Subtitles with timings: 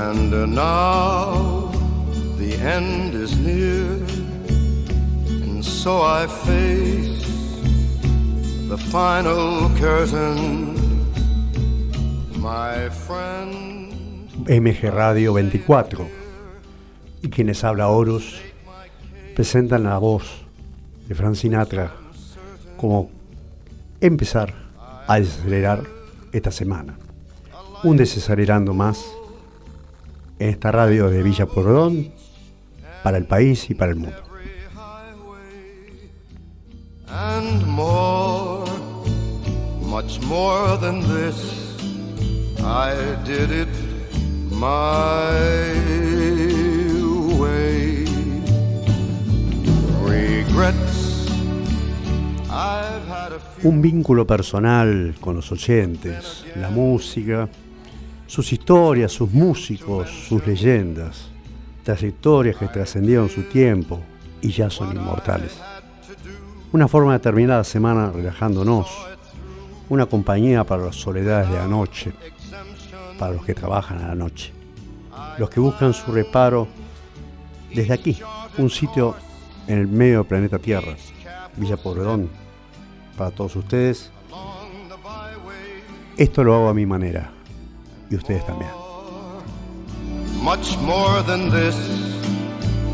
[0.00, 1.72] And now
[2.38, 3.82] the end is near,
[5.26, 7.26] and so I face
[8.68, 10.76] the final curtain,
[12.40, 14.30] my friend.
[14.46, 16.06] MG Radio 24
[17.22, 18.40] y quienes habla Horus
[19.34, 20.22] presentan la voz
[21.08, 21.92] de Frank Sinatra
[22.76, 23.10] como
[24.00, 24.54] empezar
[25.08, 25.82] a desacelerar
[26.32, 26.96] esta semana.
[27.82, 29.17] Un desacelerando más
[30.38, 32.12] en esta radio de Villa Porredón
[33.02, 34.28] para el país y para el mundo.
[37.10, 38.66] and more,
[39.80, 41.38] much more than this.
[42.60, 43.68] I did it
[44.50, 45.32] my
[47.38, 48.04] way.
[50.02, 51.30] Regrets,
[52.50, 53.70] I've had a few.
[53.70, 57.48] Un vínculo personal con los oyentes, la música,
[58.28, 61.30] sus historias, sus músicos, sus leyendas,
[61.82, 64.00] trayectorias que trascendieron su tiempo
[64.42, 65.58] y ya son inmortales.
[66.70, 68.86] Una forma de terminar la semana relajándonos,
[69.88, 72.12] una compañía para las soledades de la noche,
[73.18, 74.52] para los que trabajan a la noche,
[75.38, 76.68] los que buscan su reparo
[77.74, 78.18] desde aquí,
[78.58, 79.16] un sitio
[79.66, 80.94] en el medio del planeta Tierra,
[81.56, 82.28] Villa Pobredón,
[83.16, 84.12] para todos ustedes.
[86.18, 87.37] Esto lo hago a mi manera
[88.10, 88.70] y ustedes también.
[90.42, 91.76] Much more than this,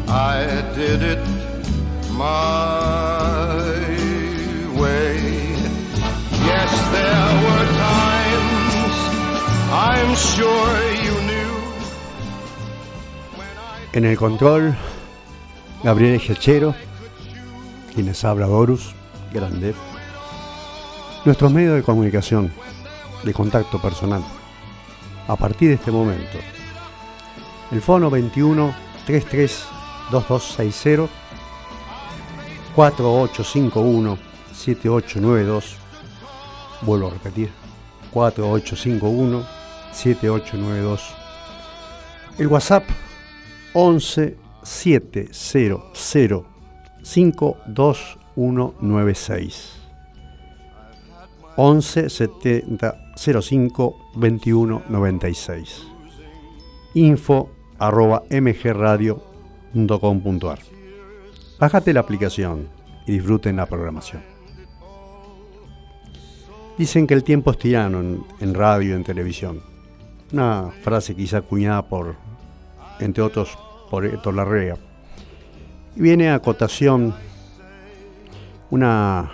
[0.09, 1.19] I did it
[2.11, 3.57] my
[4.81, 5.17] way.
[6.45, 8.75] Yes, there were times
[9.71, 11.55] I'm sure you knew.
[13.93, 14.75] En el control,
[15.83, 16.75] Gabriel Gechero,
[17.95, 18.95] quienes habla Dorus,
[19.33, 19.75] grande.
[21.25, 22.53] Nuestros medios de comunicación,
[23.23, 24.23] de contacto personal.
[25.27, 26.37] A partir de este momento,
[27.71, 28.75] el fono 21
[29.07, 29.65] 33
[30.11, 31.09] 2260
[32.75, 34.19] 4851
[34.53, 35.77] 7892
[36.83, 37.51] vuelvo a repetir
[38.11, 39.47] 4851
[39.93, 41.15] 7892
[42.39, 42.85] el WhatsApp
[43.73, 46.45] 11 700
[47.03, 49.71] 52196
[51.57, 52.95] 11 70
[53.41, 55.87] 05 21 96
[56.95, 60.59] info arroba mgradio.com.ar
[61.59, 62.69] Bájate la aplicación
[63.07, 64.23] y disfruten la programación.
[66.77, 69.63] Dicen que el tiempo es tirano en, radio y en televisión.
[70.33, 72.17] Una frase quizá acuñada por,
[72.99, 73.57] entre otros,
[73.91, 74.77] por Héctor Larrea.
[75.95, 77.15] Y viene a cotación
[78.71, 79.31] una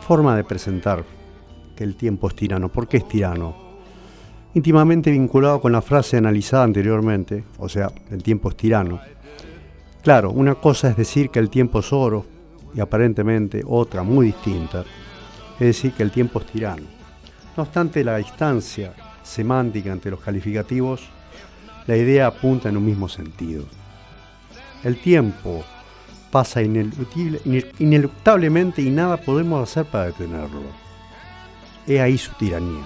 [0.00, 1.04] forma de presentar
[1.76, 2.68] que el tiempo es tirano.
[2.68, 3.63] ¿Por qué es tirano?
[4.54, 9.00] Íntimamente vinculado con la frase analizada anteriormente, o sea, el tiempo es tirano.
[10.00, 12.24] Claro, una cosa es decir que el tiempo es oro
[12.72, 14.84] y aparentemente otra muy distinta
[15.54, 16.84] es decir que el tiempo es tirano.
[17.56, 18.94] No obstante la distancia
[19.24, 21.08] semántica entre los calificativos,
[21.86, 23.64] la idea apunta en un mismo sentido.
[24.84, 25.64] El tiempo
[26.30, 30.62] pasa ineluctablemente y nada podemos hacer para detenerlo.
[31.86, 32.84] He ahí su tiranía.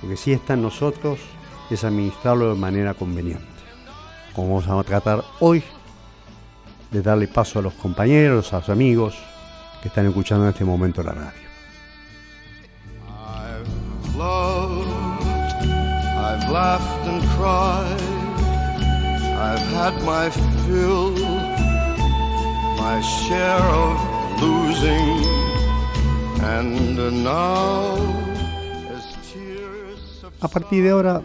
[0.00, 1.18] Porque si está en nosotros
[1.70, 3.46] es administrarlo de manera conveniente.
[4.34, 5.62] Como vamos a tratar hoy
[6.90, 9.16] de darle paso a los compañeros, a los amigos
[9.82, 11.50] que están escuchando en este momento la radio.
[13.08, 14.88] I've loved,
[15.62, 18.00] I've laughed and cried,
[19.38, 20.30] I've had my
[20.66, 21.12] fill,
[22.76, 25.24] my share of losing,
[26.42, 28.29] and now
[30.40, 31.22] A partir de ahora,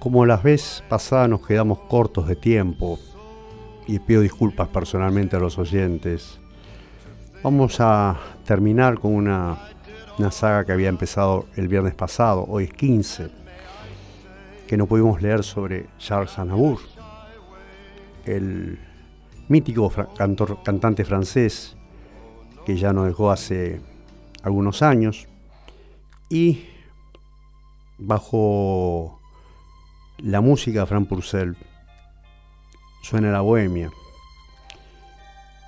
[0.00, 2.98] como las veces pasadas nos quedamos cortos de tiempo,
[3.86, 6.40] y pido disculpas personalmente a los oyentes,
[7.42, 9.58] vamos a terminar con una,
[10.30, 13.30] saga que había empezado el viernes pasado, hoy es 15,
[14.66, 16.78] que no pudimos leer sobre Charles Aznavour,
[18.24, 18.78] el
[19.48, 21.76] mítico cantor- cantante francés
[22.64, 23.80] que ya nos dejó hace
[24.42, 25.28] algunos años,
[26.28, 26.64] y
[28.06, 29.20] bajo
[30.18, 31.56] la música Fran Purcell
[33.02, 33.90] suena la bohemia.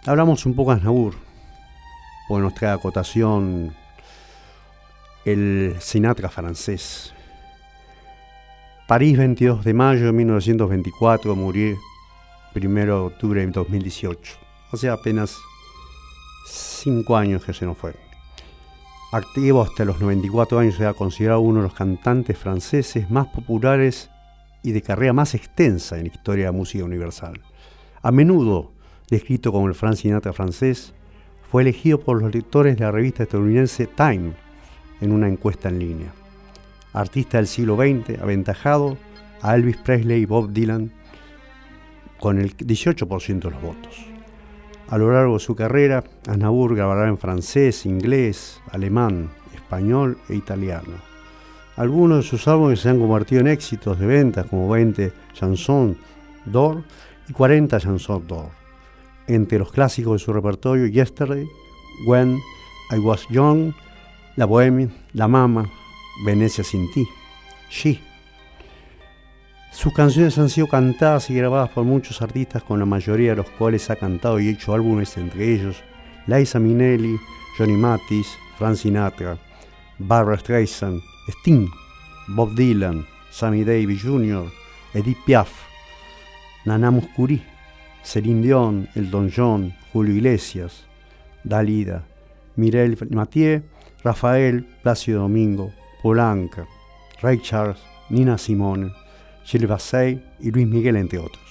[0.07, 1.15] Hablamos un poco de Aznavour,
[2.29, 3.75] porque nos trae a cotación
[5.25, 7.15] el Sinatra francés.
[8.87, 11.77] París, 22 de mayo de 1924, morir
[12.55, 14.37] 1 de octubre de 2018.
[14.73, 15.39] O sea, apenas
[16.47, 18.04] 5 años que se nos fue.
[19.14, 24.11] Activo hasta los 94 años, era considerado uno de los cantantes franceses más populares
[24.61, 27.40] y de carrera más extensa en la historia de la música universal.
[28.02, 28.72] A menudo
[29.08, 30.94] descrito como el Frank Sinatra francés,
[31.49, 34.32] fue elegido por los lectores de la revista estadounidense Time
[35.00, 36.12] en una encuesta en línea.
[36.93, 38.99] Artista del siglo XX, aventajado
[39.43, 40.90] a Elvis Presley y Bob Dylan
[42.19, 44.13] con el 18% de los votos.
[44.89, 50.93] A lo largo de su carrera, Aznavour grabará en francés, inglés, alemán, español e italiano.
[51.77, 55.97] Algunos de sus álbumes se han convertido en éxitos de ventas como 20 chansons
[56.45, 56.85] d'or
[57.29, 58.51] y 40 chansons d'or.
[59.27, 61.49] Entre los clásicos de su repertorio, Yesterday,
[62.07, 62.39] When
[62.91, 63.73] I Was Young,
[64.37, 65.69] La Bohemia, La Mama,
[66.25, 67.09] Venecia sin ti,
[67.71, 68.13] She.
[69.75, 73.50] Sus canciones han sido cantadas y grabadas por muchos artistas, con la mayoría de los
[73.50, 75.82] cuales ha cantado y hecho álbumes, entre ellos
[76.29, 77.19] Liza Minnelli,
[77.59, 79.37] Johnny Mathis, Frank Sinatra,
[79.99, 81.69] Barbara Streisand, Sting,
[82.29, 84.49] Bob Dylan, Sammy Davis Jr.,
[84.94, 85.50] Edith Piaf,
[86.65, 87.43] Nana Muscuri,
[88.05, 90.87] Celine Dion, Elton John, Julio Iglesias,
[91.43, 92.05] Dalida,
[92.56, 93.65] Mireille Mathieu,
[94.05, 96.65] Rafael, Plácido Domingo, Polanca,
[97.21, 98.93] Ray Charles, Nina Simone,
[99.44, 101.43] Gilles Bassey y Luis Miguel, entre otros.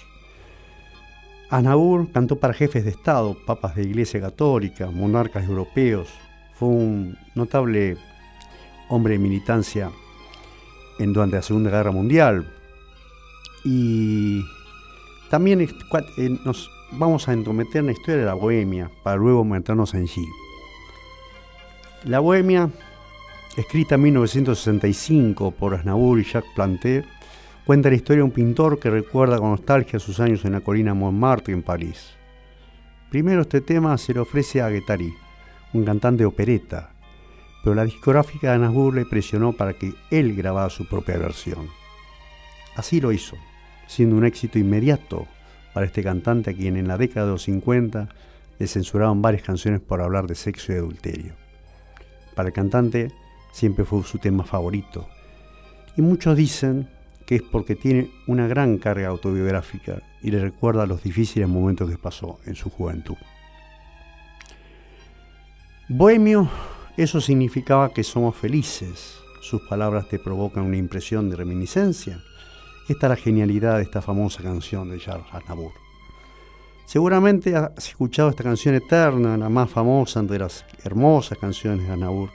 [1.49, 6.09] Anaur cantó para jefes de Estado, papas de Iglesia Católica, monarcas europeos.
[6.55, 7.97] Fue un notable
[8.89, 9.91] hombre de militancia
[10.97, 12.51] en, durante la Segunda Guerra Mundial.
[13.63, 14.43] Y
[15.29, 19.93] también eh, nos vamos a entrometer en la historia de la Bohemia para luego meternos
[19.93, 20.25] en sí.
[22.03, 22.69] La Bohemia,
[23.55, 27.05] escrita en 1965 por Aznavour y Jacques Planté,
[27.65, 30.93] cuenta la historia de un pintor que recuerda con nostalgia sus años en la colina
[30.93, 32.11] Montmartre en París.
[33.09, 35.13] Primero este tema se le ofrece a Guettari,
[35.73, 36.91] un cantante de opereta,
[37.63, 41.69] pero la discográfica de Aznavour le presionó para que él grabara su propia versión.
[42.75, 43.37] Así lo hizo
[43.87, 45.27] siendo un éxito inmediato
[45.73, 48.09] para este cantante a quien en la década de los 50
[48.59, 51.33] le censuraban varias canciones por hablar de sexo y adulterio.
[52.35, 53.11] Para el cantante
[53.51, 55.07] siempre fue su tema favorito
[55.95, 56.89] y muchos dicen
[57.25, 61.97] que es porque tiene una gran carga autobiográfica y le recuerda los difíciles momentos que
[61.97, 63.17] pasó en su juventud.
[65.89, 66.49] Bohemio,
[66.97, 69.17] eso significaba que somos felices.
[69.41, 72.21] Sus palabras te provocan una impresión de reminiscencia
[72.89, 75.71] esta es la genialidad de esta famosa canción de Charles Aznavour.
[76.85, 82.31] Seguramente has escuchado esta canción eterna, la más famosa entre las hermosas canciones de Aznavour,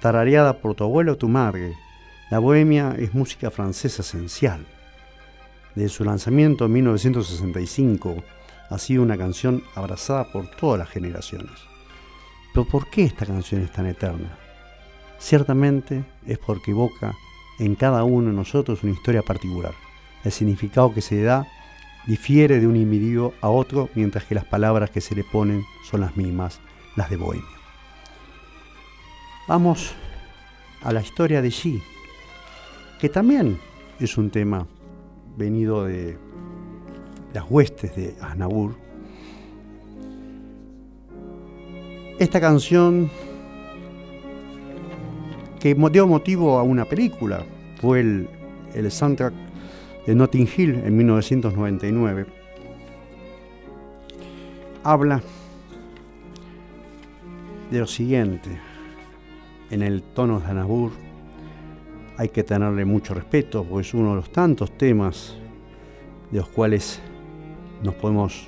[0.00, 1.74] tarareada por tu abuelo o tu madre.
[2.30, 4.64] La bohemia es música francesa esencial.
[5.74, 8.22] Desde su lanzamiento en 1965
[8.68, 11.50] ha sido una canción abrazada por todas las generaciones.
[12.54, 14.38] Pero ¿por qué esta canción es tan eterna?
[15.18, 17.16] Ciertamente es porque evoca
[17.58, 19.74] en cada uno de nosotros una historia particular.
[20.22, 21.48] El significado que se da
[22.06, 26.02] difiere de un individuo a otro, mientras que las palabras que se le ponen son
[26.02, 26.60] las mismas,
[26.94, 27.44] las de Bohemia.
[29.48, 29.94] Vamos
[30.82, 31.82] a la historia de Xi,
[33.00, 33.58] que también
[33.98, 34.66] es un tema
[35.36, 36.18] venido de
[37.32, 38.74] las huestes de Aznavour.
[42.18, 43.10] Esta canción
[45.58, 47.44] que dio motivo a una película.
[47.80, 48.28] Fue el,
[48.74, 49.32] el soundtrack
[50.06, 52.26] de Notting Hill en 1999.
[54.84, 55.22] Habla
[57.70, 58.50] de lo siguiente.
[59.70, 60.90] En el tono de Anabur
[62.20, 65.38] hay que tenerle mucho respeto, porque es uno de los tantos temas
[66.30, 67.00] de los cuales
[67.82, 68.46] nos podemos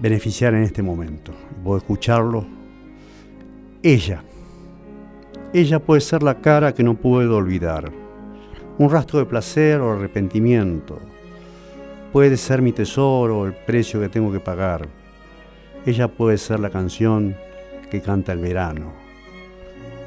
[0.00, 1.32] beneficiar en este momento.
[1.62, 2.46] Puedo escucharlo.
[3.82, 4.24] Ella,
[5.52, 7.92] ella puede ser la cara que no puedo olvidar,
[8.78, 10.98] un rastro de placer o arrepentimiento.
[12.10, 14.88] Puede ser mi tesoro el precio que tengo que pagar.
[15.84, 17.36] Ella puede ser la canción
[17.90, 18.99] que canta el verano.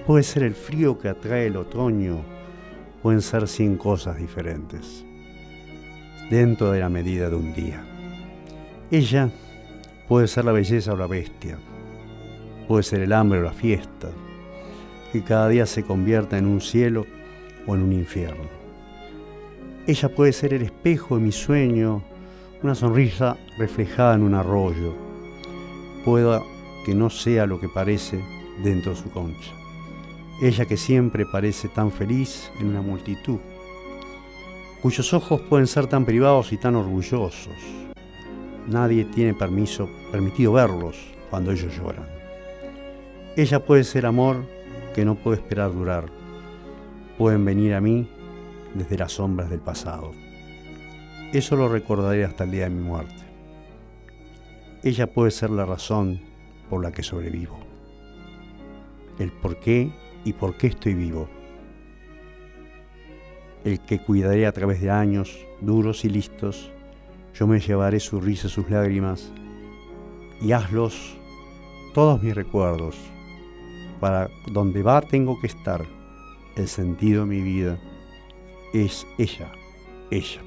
[0.05, 2.25] Puede ser el frío que atrae el otoño.
[3.01, 5.05] Pueden ser cien cosas diferentes,
[6.29, 7.85] dentro de la medida de un día.
[8.91, 9.29] Ella
[10.09, 11.57] puede ser la belleza o la bestia.
[12.67, 14.09] Puede ser el hambre o la fiesta
[15.13, 17.05] que cada día se convierta en un cielo
[17.65, 18.49] o en un infierno.
[19.87, 22.03] Ella puede ser el espejo de mi sueño,
[22.61, 24.95] una sonrisa reflejada en un arroyo.
[26.03, 26.41] Pueda
[26.85, 28.21] que no sea lo que parece
[28.63, 29.62] dentro de su concha.
[30.41, 33.39] Ella que siempre parece tan feliz en una multitud,
[34.81, 37.55] cuyos ojos pueden ser tan privados y tan orgullosos.
[38.67, 40.97] Nadie tiene permiso, permitido verlos
[41.29, 42.07] cuando ellos lloran.
[43.35, 44.45] Ella puede ser amor
[44.93, 46.05] que no puedo esperar durar.
[47.17, 48.07] Pueden venir a mí
[48.73, 50.11] desde las sombras del pasado.
[51.31, 53.23] Eso lo recordaré hasta el día de mi muerte.
[54.83, 56.21] Ella puede ser la razón
[56.69, 57.57] por la que sobrevivo.
[59.19, 59.91] El por qué
[60.25, 61.29] y por qué estoy vivo.
[63.63, 66.69] El que cuidaré a través de años duros y listos.
[67.33, 69.31] Yo me llevaré su risa, sus lágrimas
[70.41, 71.17] y hazlos
[71.93, 72.95] todos mis recuerdos.
[73.99, 75.85] Para donde va tengo que estar.
[76.55, 77.79] El sentido de mi vida
[78.73, 79.51] es ella,
[80.11, 80.41] ella.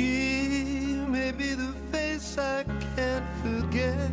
[0.00, 2.64] She may be the face I
[2.96, 4.10] can't forget,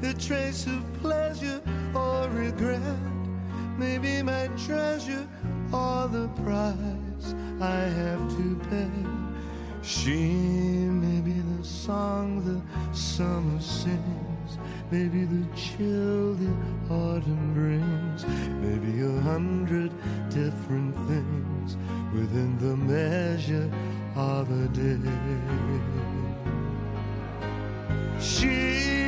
[0.00, 1.60] the trace of pleasure
[1.94, 3.02] or regret,
[3.76, 5.28] maybe my treasure
[5.70, 8.90] or the price I have to pay.
[9.82, 10.87] She
[11.58, 14.58] the song the summer sings.
[14.92, 16.52] Maybe the chill the
[16.88, 18.24] autumn brings.
[18.62, 19.92] Maybe a hundred
[20.30, 21.76] different things
[22.14, 23.70] within the measure
[24.14, 24.98] of a day.
[28.20, 29.07] She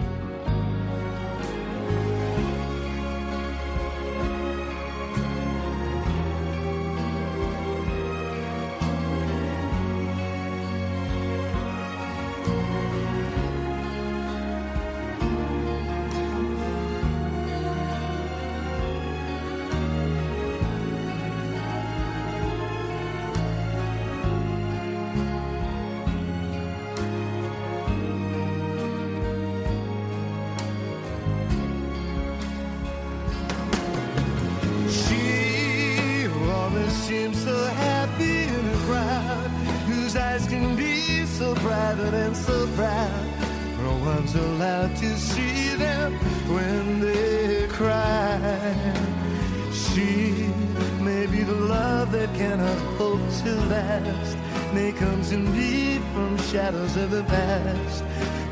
[56.71, 58.03] shadows of the past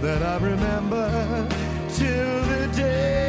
[0.02, 1.48] that I remember
[1.90, 3.29] till the day.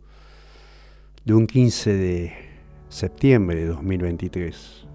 [1.23, 2.33] de un 15 de
[2.89, 4.87] septiembre de 2023.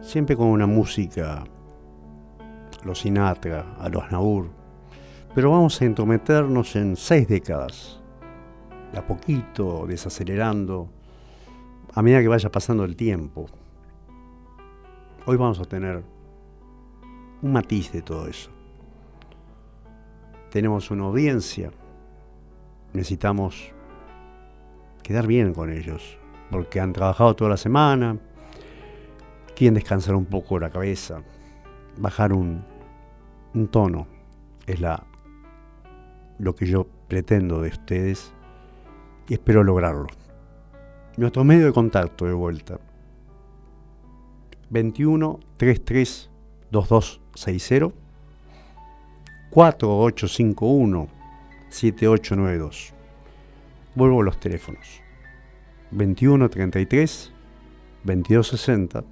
[0.00, 1.44] Siempre con una música,
[2.84, 4.50] los Sinatra, a los Naur.
[5.36, 8.00] Pero vamos a entrometernos en seis décadas,
[8.90, 10.88] de a poquito, desacelerando,
[11.94, 13.46] a medida que vaya pasando el tiempo.
[15.26, 16.02] Hoy vamos a tener
[17.40, 18.50] un matiz de todo eso.
[20.50, 21.70] Tenemos una audiencia,
[22.92, 23.72] necesitamos
[25.02, 26.18] quedar bien con ellos,
[26.50, 28.18] porque han trabajado toda la semana,
[29.54, 31.22] quieren descansar un poco la cabeza,
[31.96, 32.64] bajar un,
[33.70, 34.06] tono,
[34.66, 35.04] es la,
[36.38, 38.32] lo que yo pretendo de ustedes
[39.28, 40.06] y espero lograrlo.
[41.16, 42.78] Nuestro medio de contacto de vuelta.
[44.70, 46.30] 21 33
[46.70, 47.94] 2260
[49.50, 51.08] 4851
[51.68, 52.94] 7892.
[53.94, 55.00] Vuelvo a los teléfonos.
[55.90, 57.32] 2133
[58.04, 59.04] 2260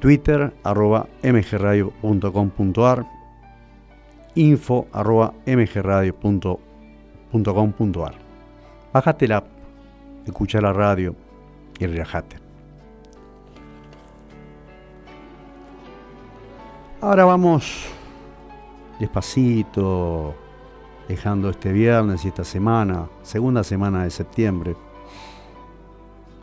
[0.00, 3.15] Twitter arroba mgradio.com.ar
[4.36, 8.14] info arroba mgradio.com.ar
[8.92, 9.46] Bájate la app,
[10.24, 11.16] escucha la radio
[11.78, 12.36] y relajate.
[17.00, 17.86] Ahora vamos
[18.98, 20.34] despacito,
[21.08, 24.74] dejando este viernes y esta semana, segunda semana de septiembre,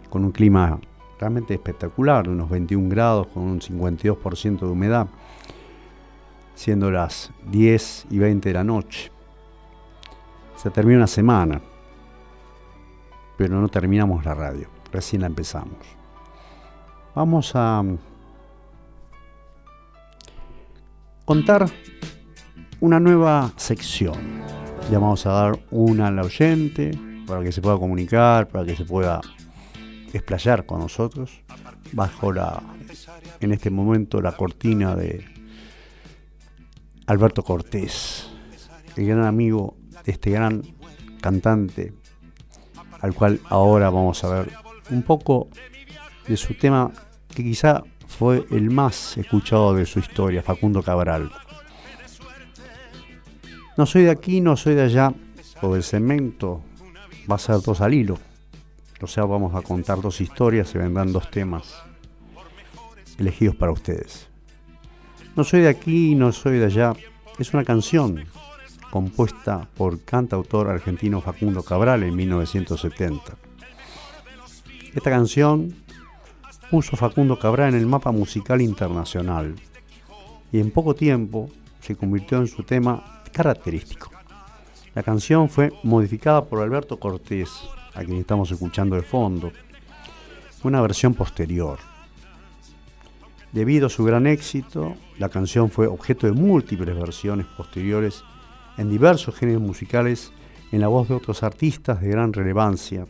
[0.09, 0.79] con un clima
[1.19, 5.07] realmente espectacular, unos 21 grados con un 52% de humedad,
[6.55, 9.11] siendo las 10 y 20 de la noche.
[10.55, 11.61] Se termina una semana,
[13.37, 15.77] pero no terminamos la radio, recién la empezamos.
[17.15, 17.83] Vamos a
[21.25, 21.65] contar
[22.79, 24.43] una nueva sección.
[24.89, 26.91] Le vamos a dar una al oyente
[27.25, 29.21] para que se pueda comunicar, para que se pueda
[30.13, 31.41] explayar con nosotros
[31.93, 32.61] bajo la
[33.39, 35.25] en este momento la cortina de
[37.07, 38.29] Alberto Cortés,
[38.95, 40.61] el gran amigo de este gran
[41.21, 41.93] cantante
[43.01, 44.51] al cual ahora vamos a ver
[44.89, 45.49] un poco
[46.27, 46.91] de su tema
[47.27, 51.29] que quizá fue el más escuchado de su historia, Facundo Cabral.
[53.75, 55.13] No soy de aquí, no soy de allá,
[55.61, 56.61] o el cemento
[57.29, 58.17] va a ser dos al hilo.
[59.01, 61.83] O sea, vamos a contar dos historias, se vendrán dos temas
[63.17, 64.29] elegidos para ustedes.
[65.35, 66.93] No soy de aquí, no soy de allá.
[67.39, 68.23] Es una canción
[68.91, 73.35] compuesta por cantautor argentino Facundo Cabral en 1970.
[74.93, 75.73] Esta canción
[76.69, 79.55] puso Facundo Cabral en el mapa musical internacional
[80.51, 81.49] y en poco tiempo
[81.81, 84.11] se convirtió en su tema característico.
[84.93, 87.49] La canción fue modificada por Alberto Cortés
[87.95, 89.51] a quien estamos escuchando de fondo,
[90.63, 91.79] una versión posterior.
[93.53, 98.23] Debido a su gran éxito, la canción fue objeto de múltiples versiones posteriores
[98.77, 100.33] en diversos géneros musicales
[100.71, 103.05] en la voz de otros artistas de gran relevancia,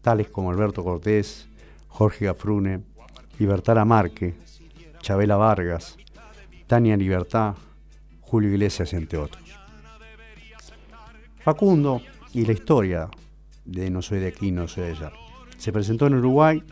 [0.00, 1.46] tales como Alberto Cortés,
[1.88, 2.80] Jorge Gafrune,
[3.38, 4.34] Libertad Lamarque,
[5.02, 5.98] Chabela Vargas,
[6.66, 7.54] Tania Libertad,
[8.22, 9.44] Julio Iglesias, entre otros.
[11.40, 12.00] Facundo
[12.32, 13.10] y la historia
[13.66, 15.12] de No soy de aquí, no soy de allá.
[15.58, 16.62] Se presentó en Uruguay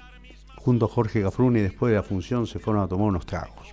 [0.66, 3.72] junto a Jorge Gafruni después de la función se fueron a tomar unos tragos.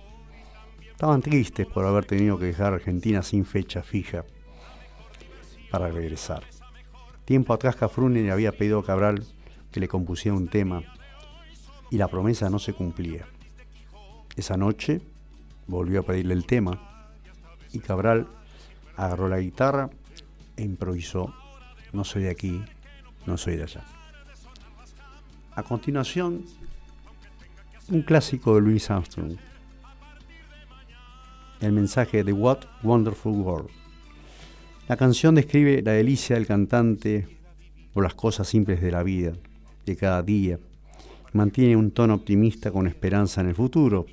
[0.92, 4.24] Estaban tristes por haber tenido que dejar Argentina sin fecha fija
[5.72, 6.44] para regresar.
[7.24, 9.26] Tiempo atrás Gafruni le había pedido a Cabral
[9.72, 10.84] que le compusiera un tema
[11.90, 13.26] y la promesa no se cumplía.
[14.36, 15.00] Esa noche
[15.66, 17.08] volvió a pedirle el tema
[17.72, 18.28] y Cabral
[18.94, 19.90] agarró la guitarra
[20.56, 21.34] e improvisó
[21.92, 22.64] No soy de aquí,
[23.26, 23.84] no soy de allá.
[25.56, 26.44] A continuación,
[27.90, 29.36] un clásico de Louis Armstrong.
[31.60, 33.68] El mensaje de What Wonderful World.
[34.88, 37.28] La canción describe la delicia del cantante
[37.92, 39.32] por las cosas simples de la vida,
[39.84, 40.58] de cada día.
[41.32, 44.06] Mantiene un tono optimista con esperanza en el futuro,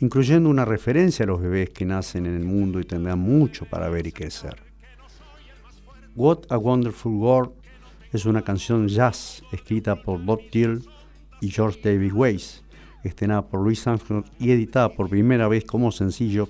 [0.00, 3.88] incluyendo una referencia a los bebés que nacen en el mundo y tendrán mucho para
[3.88, 4.56] ver y crecer.
[6.14, 7.52] What a Wonderful World
[8.12, 10.84] es una canción jazz escrita por Bob Thiel
[11.40, 12.64] y George David Weiss,
[13.04, 16.48] estrenada por Louis Armstrong y editada por primera vez como sencillo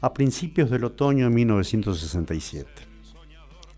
[0.00, 2.68] a principios del otoño de 1967.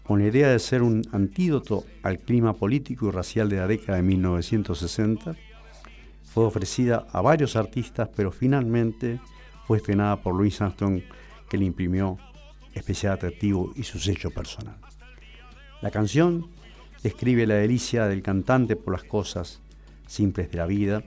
[0.03, 3.99] Con la idea de ser un antídoto al clima político y racial de la década
[3.99, 5.37] de 1960,
[6.23, 9.21] fue ofrecida a varios artistas, pero finalmente
[9.67, 11.01] fue estrenada por Louis Armstrong,
[11.49, 12.19] que le imprimió
[12.75, 14.77] especial atractivo y su sello personal.
[15.81, 16.51] La canción
[17.03, 19.61] describe la delicia del cantante por las cosas
[20.07, 21.03] simples de la vida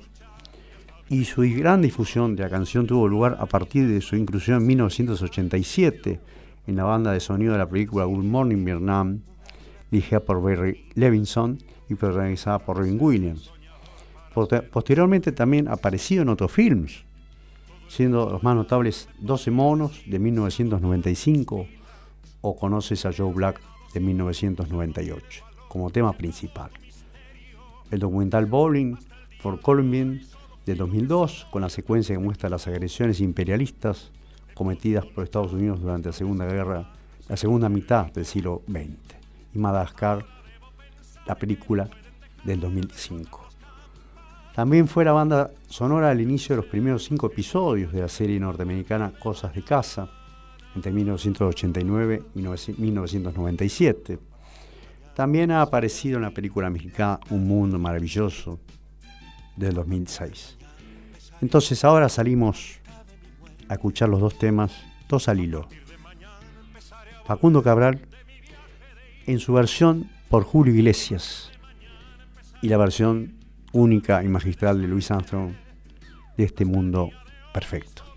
[1.10, 4.68] y su gran difusión de la canción tuvo lugar a partir de su inclusión en
[4.68, 6.20] 1987
[6.68, 9.22] en la banda de sonido de la película Good Morning Vietnam,
[9.90, 11.58] dirigida por Barry Levinson
[11.90, 13.52] y protagonizada por Robin Williams.
[14.72, 17.04] Posteriormente también apareció en otros films,
[17.88, 21.66] siendo los más notables 12 monos de 1995
[22.42, 23.60] o Conoces a Joe Black
[23.94, 26.70] de 1998 como tema principal.
[27.90, 28.96] El documental Bowling
[29.40, 30.22] for Columbine
[30.66, 34.12] de 2002, con la secuencia que muestra las agresiones imperialistas
[34.54, 36.92] cometidas por Estados Unidos durante la Segunda Guerra,
[37.28, 38.90] la segunda mitad del siglo XX.
[39.54, 40.26] Y Madagascar,
[41.26, 41.90] la película
[42.44, 43.48] del 2005.
[44.54, 48.40] También fue la banda sonora al inicio de los primeros cinco episodios de la serie
[48.40, 50.10] norteamericana Cosas de Casa,
[50.76, 54.20] entre 1989 y 1997.
[55.16, 58.60] También ha aparecido en la película mexicana Un Mundo Maravilloso
[59.60, 60.58] del 2006.
[61.42, 62.80] Entonces ahora salimos
[63.68, 64.72] a escuchar los dos temas,
[65.08, 65.68] dos al hilo.
[67.26, 68.02] Facundo Cabral
[69.28, 71.52] en su versión por Julio Iglesias
[72.62, 73.36] y la versión
[73.72, 75.54] única y magistral de Louis Armstrong
[76.38, 77.12] de este mundo
[77.54, 78.09] perfecto.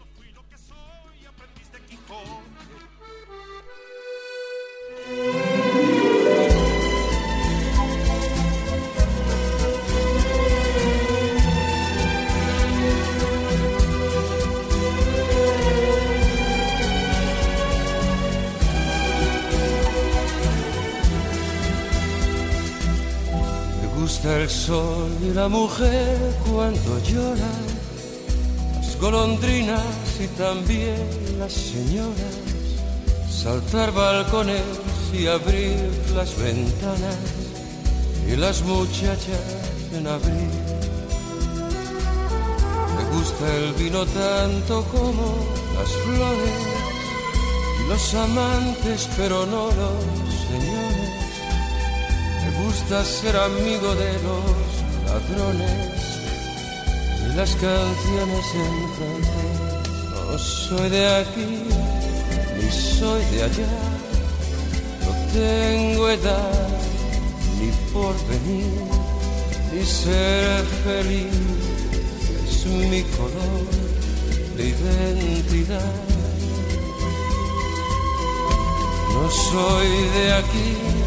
[25.34, 27.52] La mujer cuando llora,
[28.76, 29.82] las golondrinas
[30.20, 30.96] y también
[31.38, 32.36] las señoras,
[33.30, 34.62] saltar balcones
[35.12, 37.16] y abrir las ventanas
[38.30, 39.44] y las muchachas
[39.94, 40.50] en abril.
[42.96, 45.34] Me gusta el vino tanto como
[45.76, 46.62] las flores
[47.80, 51.22] y los amantes, pero no los señores
[52.64, 54.71] gusta ser amigo de los
[55.12, 56.02] ladrones
[57.24, 59.58] y las canciones en francés.
[60.10, 61.50] No soy de aquí
[62.56, 63.74] ni soy de allá,
[65.04, 66.68] no tengo edad
[67.58, 68.80] ni por venir
[69.72, 71.32] ni ser feliz.
[72.44, 73.66] Es mi color
[74.56, 75.92] de identidad.
[79.14, 81.02] No soy de aquí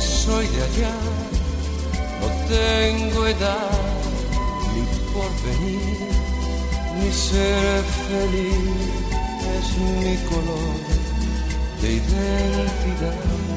[0.00, 0.94] soy de allá,
[2.50, 3.70] tengo edad
[4.74, 4.82] ni
[5.12, 6.10] por venir,
[6.98, 8.90] ni ser feliz,
[9.56, 10.76] es mi color
[11.80, 13.49] de identidad.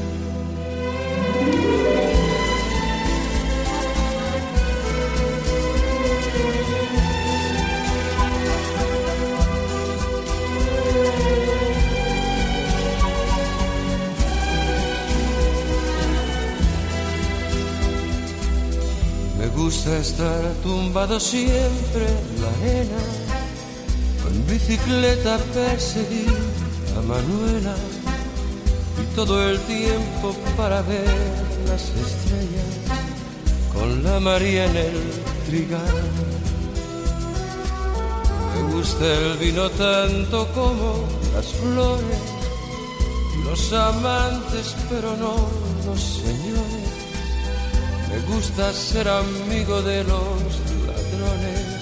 [20.04, 23.02] Estar tumbado siempre en la arena,
[24.22, 26.38] con bicicleta perseguir
[26.98, 27.76] a Manuela
[29.02, 31.08] y todo el tiempo para ver
[31.70, 32.72] las estrellas
[33.74, 35.00] con la María en el
[35.48, 35.96] trigal.
[38.54, 42.24] Me gusta el vino tanto como las flores,
[43.46, 45.36] los amantes pero no
[45.86, 46.43] los señores
[48.14, 50.52] me gusta ser amigo de los
[50.88, 51.82] ladrones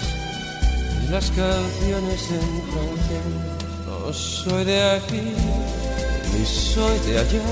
[1.04, 3.28] y las canciones en francés.
[3.86, 5.34] No soy de aquí
[6.32, 7.50] ni soy de allá.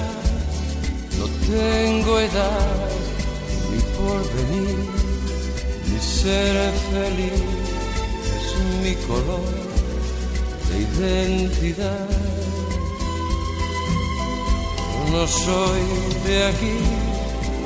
[1.17, 2.89] No tengo edad
[3.69, 4.77] ni por venir
[5.87, 7.43] ni ser feliz.
[8.37, 8.49] Es
[8.83, 9.43] mi color
[10.67, 12.07] de identidad.
[15.11, 15.81] No soy
[16.25, 16.98] de aquí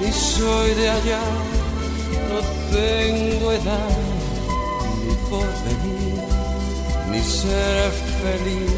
[0.04, 1.22] ni soy de allá,
[2.30, 2.40] no
[2.76, 3.98] tengo edad
[5.06, 6.24] ni por venir,
[7.10, 8.72] ni ser feliz,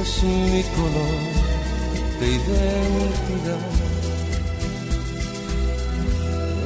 [0.00, 1.20] es mi color
[2.20, 3.64] de identidad.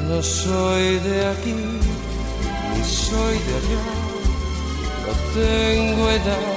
[0.08, 1.54] No soy de aquí,
[2.72, 3.84] ni soy de allá,
[5.04, 6.56] no tengo edad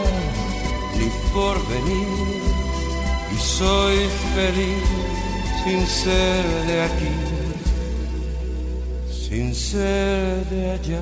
[0.98, 2.42] ni por venir,
[3.36, 3.98] y soy
[4.36, 5.01] feliz
[5.64, 7.14] sin ser de aquí,
[9.10, 11.02] sin ser de allá.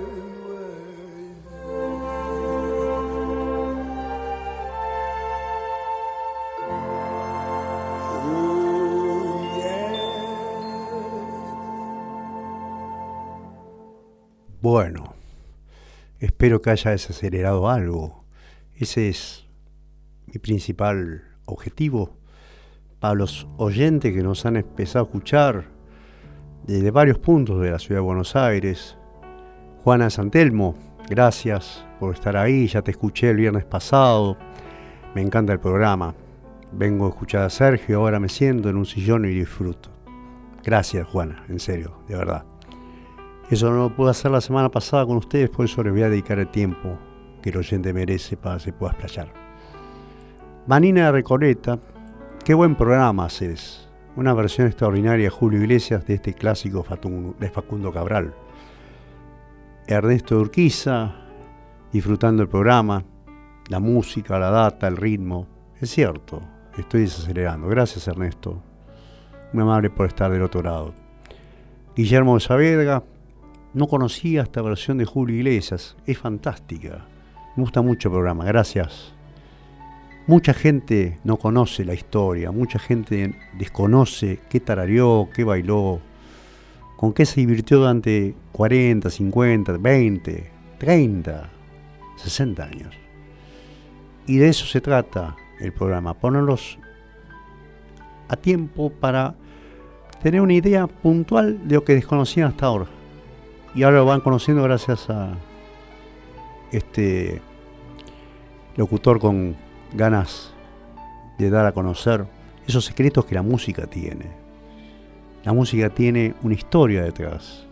[14.61, 15.15] Bueno,
[16.19, 18.25] espero que haya desacelerado algo.
[18.75, 19.47] Ese es
[20.27, 22.15] mi principal objetivo.
[22.99, 25.65] Para los oyentes que nos han empezado a escuchar
[26.67, 28.95] desde varios puntos de la ciudad de Buenos Aires.
[29.83, 30.75] Juana Santelmo,
[31.09, 32.67] gracias por estar ahí.
[32.67, 34.37] Ya te escuché el viernes pasado.
[35.15, 36.13] Me encanta el programa.
[36.71, 39.89] Vengo a escuchar a Sergio, ahora me siento en un sillón y disfruto.
[40.63, 42.50] Gracias, Juana, en serio, de verdad.
[43.51, 46.09] Eso no lo pude hacer la semana pasada con ustedes, por eso les voy a
[46.09, 46.97] dedicar el tiempo
[47.41, 49.33] que el oyente merece para que se pueda explayar.
[50.67, 51.77] Manina de Recoleta,
[52.45, 53.89] qué buen programa haces.
[54.15, 56.85] Una versión extraordinaria Julio Iglesias de este clásico
[57.39, 58.33] de Facundo Cabral.
[59.85, 61.13] Ernesto Urquiza,
[61.91, 63.03] disfrutando el programa,
[63.67, 65.45] la música, la data, el ritmo.
[65.81, 66.41] Es cierto,
[66.77, 67.67] estoy desacelerando.
[67.67, 68.63] Gracias Ernesto.
[69.51, 70.93] Muy amable por estar del otro lado.
[71.97, 73.03] Guillermo Saavedra,
[73.73, 75.95] no conocía esta versión de Julio Iglesias.
[76.05, 77.05] Es fantástica.
[77.55, 78.45] Me gusta mucho el programa.
[78.45, 79.13] Gracias.
[80.27, 85.99] Mucha gente no conoce la historia, mucha gente desconoce qué tarareó, qué bailó,
[86.95, 91.49] con qué se divirtió durante 40, 50, 20, 30,
[92.17, 92.95] 60 años.
[94.27, 96.77] Y de eso se trata el programa, ponerlos
[98.27, 99.35] a tiempo para
[100.21, 103.00] tener una idea puntual de lo que desconocían hasta ahora.
[103.73, 105.29] Y ahora lo van conociendo gracias a
[106.71, 107.41] este
[108.75, 109.55] locutor con
[109.93, 110.53] ganas
[111.37, 112.25] de dar a conocer
[112.67, 114.25] esos secretos que la música tiene.
[115.43, 117.65] La música tiene una historia detrás,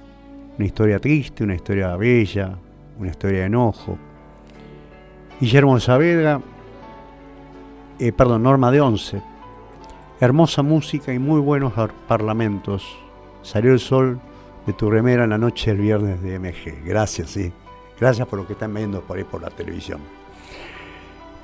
[0.57, 2.55] una historia triste, una historia bella,
[2.97, 3.97] una historia de enojo.
[5.39, 6.41] Guillermo Saavedra,
[7.99, 9.21] eh, perdón, Norma de Once,
[10.19, 12.85] hermosa música y muy buenos ar- parlamentos.
[13.41, 14.19] Salió el sol
[14.69, 16.85] de tu remera en la noche del viernes de MG.
[16.85, 17.51] Gracias, sí.
[17.99, 19.99] Gracias por lo que están viendo por ahí por la televisión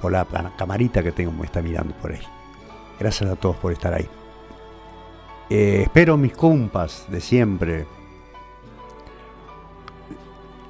[0.05, 2.21] por la camarita que tengo me está mirando por ahí.
[2.99, 4.07] Gracias a todos por estar ahí.
[5.49, 7.88] Eh, espero mis compas de siempre.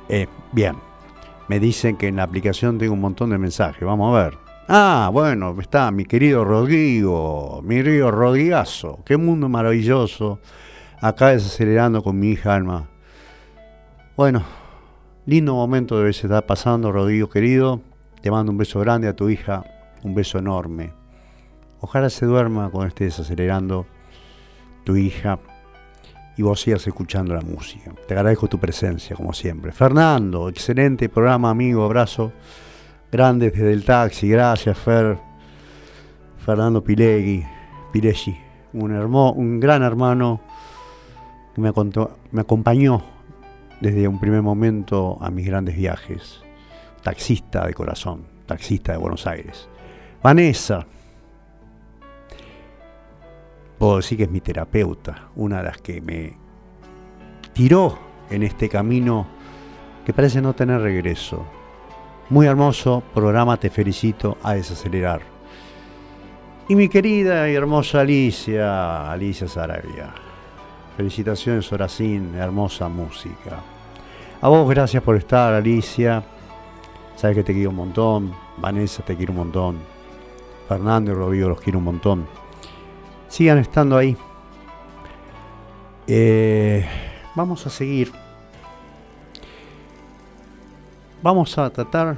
[0.08, 0.78] Eh, bien,
[1.50, 3.84] me dicen que en la aplicación tengo un montón de mensajes.
[3.84, 4.38] Vamos a ver.
[4.70, 9.00] Ah, bueno, está mi querido Rodrigo, mi querido Rodrigazo.
[9.06, 10.40] Qué mundo maravilloso.
[11.02, 12.88] Acá desacelerando con mi hija Alma.
[14.16, 14.44] Bueno,
[15.26, 17.82] lindo momento debe estar pasando, Rodrigo querido.
[18.22, 19.64] Te mando un beso grande a tu hija,
[20.04, 20.94] un beso enorme.
[21.82, 23.86] Ojalá se duerma cuando estés acelerando
[24.84, 25.38] tu hija
[26.38, 27.94] y vos sigas escuchando la música.
[28.08, 29.72] Te agradezco tu presencia, como siempre.
[29.72, 32.32] Fernando, excelente programa, amigo, abrazo
[33.12, 34.28] grande desde el taxi.
[34.30, 35.18] Gracias, Fer.
[36.44, 37.44] Fernando Pilegui,
[37.92, 38.36] Pileggi,
[38.74, 40.42] un, hermo- un gran hermano
[41.56, 41.72] que me,
[42.32, 43.02] me acompañó
[43.80, 46.42] desde un primer momento a mis grandes viajes
[47.02, 49.70] taxista de corazón, taxista de Buenos Aires.
[50.24, 50.86] Vanessa,
[53.78, 56.36] puedo decir que es mi terapeuta, una de las que me
[57.54, 57.98] tiró
[58.32, 59.28] en este camino
[60.04, 61.46] que parece no tener regreso.
[62.32, 65.22] Muy hermoso programa, te felicito a desacelerar.
[66.68, 70.25] Y mi querida y hermosa Alicia, Alicia Sarabia.
[70.96, 73.60] Felicitaciones, Horacín, hermosa música.
[74.42, 76.24] A vos, gracias por estar, Alicia.
[77.18, 78.34] Sabes que te quiero un montón.
[78.58, 79.78] Vanessa, te quiero un montón.
[80.70, 82.26] Fernando y Rodrigo los quiero un montón.
[83.28, 84.16] Sigan estando ahí.
[86.08, 86.88] Eh,
[87.36, 88.14] vamos a seguir.
[91.22, 92.16] Vamos a tratar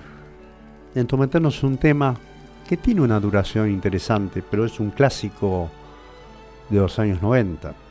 [0.93, 2.15] de entrometernos un tema
[2.69, 5.71] que tiene una duración interesante, pero es un clásico
[6.69, 7.86] de los años 90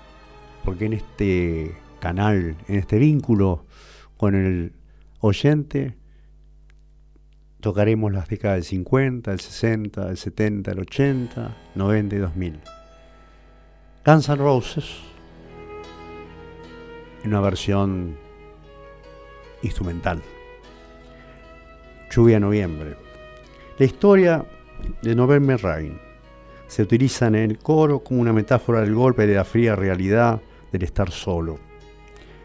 [0.67, 3.67] porque en este canal, en este vínculo
[4.17, 4.73] con el
[5.21, 5.97] oyente,
[7.61, 12.61] tocaremos las décadas del 50, el 60, el 70, el 80, 90 y 2000.
[14.05, 14.97] Guns N' Roses,
[17.23, 18.17] en una versión
[19.63, 20.21] instrumental.
[22.11, 22.97] Lluvia Noviembre.
[23.79, 24.45] La historia
[25.01, 26.01] de November Rain
[26.67, 30.43] se utiliza en el coro como una metáfora del golpe de la fría realidad
[30.85, 31.59] estar solo.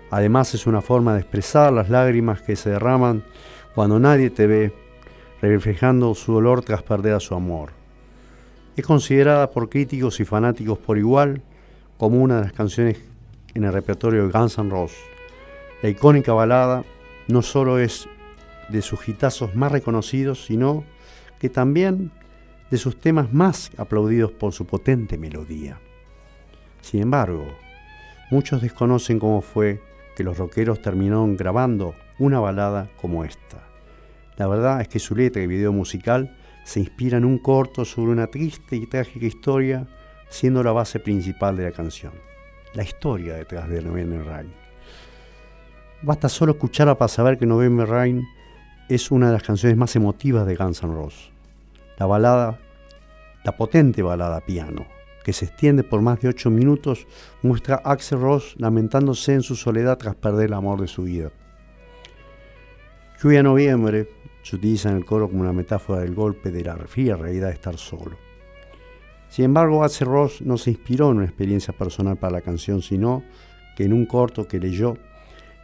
[0.10, 3.24] Además es una forma de expresar las lágrimas que se derraman
[3.74, 4.74] cuando nadie te ve,
[5.42, 7.72] reflejando su dolor tras perder a su amor.
[8.76, 11.42] Es considerada por críticos y fanáticos por igual
[11.98, 13.00] como una de las canciones
[13.54, 15.00] en el repertorio de Guns N' Roses.
[15.82, 16.84] La icónica balada
[17.28, 18.08] no solo es
[18.70, 20.84] de sus hitazos más reconocidos, sino
[21.40, 22.12] que también
[22.70, 25.80] de sus temas más aplaudidos por su potente melodía.
[26.82, 27.46] Sin embargo,
[28.32, 29.84] Muchos desconocen cómo fue
[30.16, 33.58] que los rockeros terminaron grabando una balada como esta.
[34.38, 38.14] La verdad es que su letra y video musical se inspira en un corto sobre
[38.14, 39.86] una triste y trágica historia,
[40.30, 42.14] siendo la base principal de la canción.
[42.74, 44.54] La historia detrás de November Rain.
[46.02, 48.26] Basta solo escucharla para saber que November Rain
[48.88, 51.32] es una de las canciones más emotivas de Guns N' Roses.
[51.98, 52.58] La balada,
[53.44, 54.86] la potente balada piano,
[55.24, 57.08] que se extiende por más de ocho minutos,
[57.42, 61.32] muestra a Axel Ross lamentándose en su soledad tras perder el amor de su vida.
[63.22, 64.10] Lluvia Noviembre
[64.42, 67.54] se utiliza en el coro como una metáfora del golpe de la fría realidad de
[67.54, 68.18] estar solo.
[69.30, 73.24] Sin embargo, Axel Ross no se inspiró en una experiencia personal para la canción, sino
[73.78, 74.98] que en un corto que leyó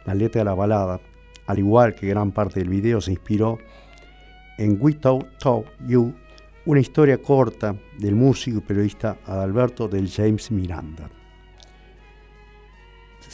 [0.06, 1.00] la letra de la balada,
[1.46, 3.58] al igual que gran parte del video, se inspiró
[4.56, 5.26] en Without
[5.86, 6.14] You
[6.68, 11.08] una historia corta del músico y periodista Adalberto del James Miranda.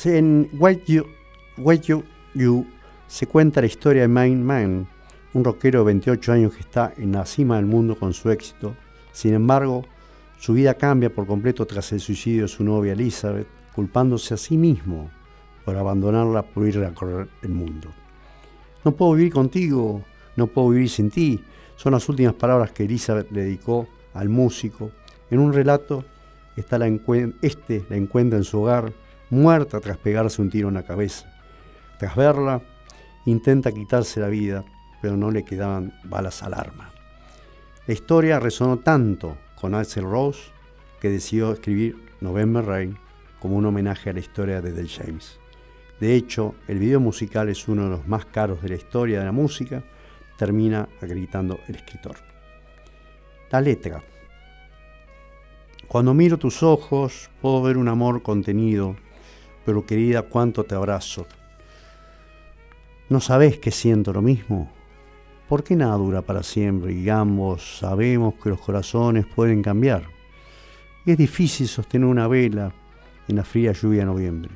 [0.04, 2.66] En White You, you,
[3.08, 4.86] se cuenta la historia de Main Man,
[5.32, 8.76] un rockero de 28 años que está en la cima del mundo con su éxito.
[9.10, 9.84] Sin embargo,
[10.38, 14.56] su vida cambia por completo tras el suicidio de su novia Elizabeth, culpándose a sí
[14.56, 15.10] mismo
[15.64, 17.88] por abandonarla por ir a correr el mundo.
[18.84, 20.04] No puedo vivir contigo,
[20.36, 21.42] no puedo vivir sin ti,
[21.76, 24.90] son las últimas palabras que Elizabeth le dedicó al músico.
[25.30, 26.04] En un relato,
[26.56, 26.86] está la
[27.42, 28.92] este la encuentra en su hogar,
[29.30, 31.30] muerta tras pegarse un tiro en la cabeza.
[31.98, 32.60] Tras verla,
[33.26, 34.64] intenta quitarse la vida,
[35.02, 36.90] pero no le quedaban balas al arma.
[37.86, 40.40] La historia resonó tanto con Axel Rose
[41.00, 42.96] que decidió escribir November Rain
[43.40, 45.38] como un homenaje a la historia de Del James.
[46.00, 49.26] De hecho, el video musical es uno de los más caros de la historia de
[49.26, 49.82] la música
[50.36, 52.16] termina acreditando el escritor.
[53.50, 54.02] La letra.
[55.86, 58.96] Cuando miro tus ojos puedo ver un amor contenido,
[59.64, 61.26] pero querida, cuánto te abrazo.
[63.08, 64.70] ¿No sabes que siento lo mismo?
[65.48, 70.04] ¿Por qué nada dura para siempre y ambos sabemos que los corazones pueden cambiar?
[71.04, 72.72] Y es difícil sostener una vela
[73.28, 74.50] en la fría lluvia de noviembre.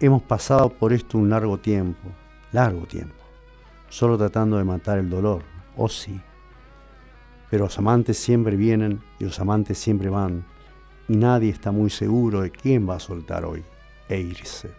[0.00, 2.08] Hemos pasado por esto un largo tiempo,
[2.52, 3.21] largo tiempo
[3.92, 5.42] solo tratando de matar el dolor.
[5.76, 6.18] Oh sí.
[7.50, 10.46] Pero los amantes siempre vienen y los amantes siempre van,
[11.08, 13.62] y nadie está muy seguro de quién va a soltar hoy
[14.08, 14.70] e irse.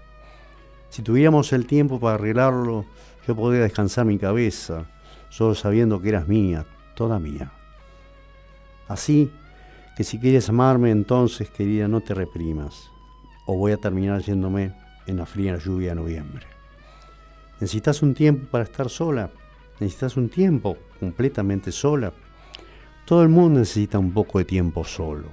[0.90, 2.86] Si tuviéramos el tiempo para arreglarlo,
[3.28, 4.86] yo podría descansar mi cabeza,
[5.30, 7.52] solo sabiendo que eras mía, toda mía.
[8.88, 9.32] Así
[9.96, 12.90] que si quieres amarme, entonces, querida, no te reprimas,
[13.46, 14.74] o voy a terminar yéndome
[15.06, 16.53] en la fría lluvia de noviembre.
[17.60, 19.32] Necesitas un tiempo para estar sola.
[19.80, 22.12] Necesitas un tiempo completamente sola.
[23.06, 25.30] Todo el mundo necesita un poco de tiempo solo.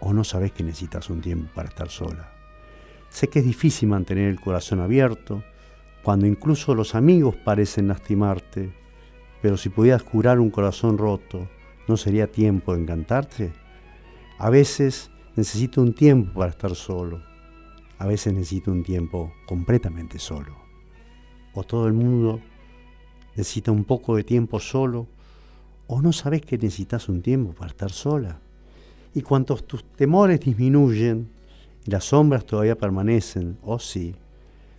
[0.00, 2.32] O no sabes que necesitas un tiempo para estar sola.
[3.08, 5.42] Sé que es difícil mantener el corazón abierto
[6.02, 8.72] cuando incluso los amigos parecen lastimarte,
[9.42, 11.48] pero si pudieras curar un corazón roto,
[11.88, 13.52] ¿no sería tiempo de encantarte?
[14.38, 17.22] A veces necesito un tiempo para estar solo.
[17.98, 20.67] A veces necesito un tiempo completamente solo
[21.58, 22.38] o todo el mundo
[23.34, 25.08] necesita un poco de tiempo solo,
[25.88, 28.38] o no sabes que necesitas un tiempo para estar sola.
[29.12, 31.28] Y cuantos tus temores disminuyen,
[31.86, 34.14] Las sombras todavía permanecen, oh sí.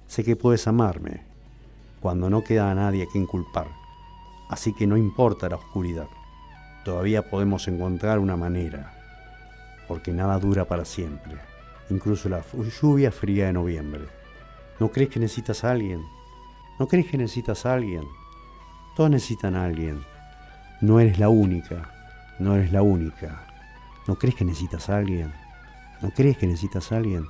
[0.08, 1.24] Sé que puedes amarme,
[2.00, 3.68] cuando no queda a nadie a quien culpar.
[4.48, 6.08] Así que no importa la oscuridad.
[6.86, 8.94] Todavía podemos encontrar una manera,
[9.88, 11.40] porque nada dura para siempre,
[11.90, 12.42] incluso la
[12.80, 14.04] lluvia fría de noviembre.
[14.80, 16.19] ¿No crees que necesitas a alguien?
[16.80, 18.08] ¿No crees que necesitas a alguien?
[18.96, 20.02] Todos necesitan a alguien.
[20.80, 21.92] No eres la única,
[22.40, 23.46] no eres la única.
[24.08, 25.34] ¿No crees que necesitas a alguien?
[26.02, 27.28] ¿No crees que necesitas a alguien?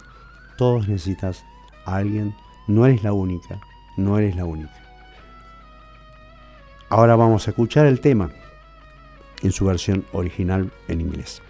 [0.55, 1.43] Todos necesitas
[1.85, 2.35] a alguien.
[2.67, 3.59] No eres la única,
[3.97, 4.79] no eres la única.
[6.89, 8.29] Ahora vamos a escuchar el tema
[9.41, 11.41] en su versión original en inglés.